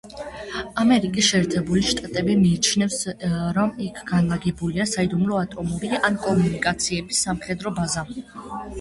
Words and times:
ამერიკის 0.83 1.27
შეერთებული 1.33 1.83
შტატები 1.89 2.37
მიიჩნევს, 2.45 3.03
რომ 3.59 3.77
იქ 3.91 4.01
განლაგებულია 4.15 4.89
საიდუმლო 4.95 5.41
ატომური 5.45 6.03
ან 6.11 6.21
კომუნიკაციების 6.29 7.25
სამხედრო 7.29 7.79
ბაზა. 7.81 8.11